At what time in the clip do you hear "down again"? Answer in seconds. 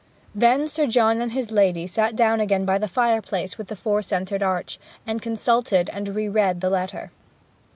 2.15-2.65